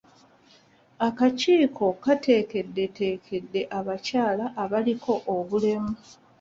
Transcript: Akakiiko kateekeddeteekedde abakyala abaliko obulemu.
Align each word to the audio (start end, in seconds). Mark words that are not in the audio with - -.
Akakiiko 1.07 1.85
kateekeddeteekedde 2.03 3.61
abakyala 3.77 4.45
abaliko 4.63 5.13
obulemu. 5.35 5.93